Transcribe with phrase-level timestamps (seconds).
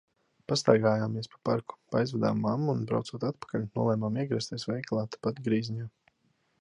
[0.51, 5.91] Pastaigājamies pa parku, aizvedām mammu un, braucot atpakaļ, nolēmām iegriezties veikalā tepat Grīziņā.